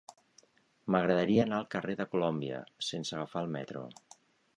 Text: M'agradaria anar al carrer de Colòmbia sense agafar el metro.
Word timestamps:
M'agradaria 0.93 1.43
anar 1.43 1.59
al 1.63 1.67
carrer 1.75 1.95
de 1.99 2.07
Colòmbia 2.13 2.63
sense 2.87 3.15
agafar 3.19 3.45
el 3.47 3.53
metro. 3.59 3.85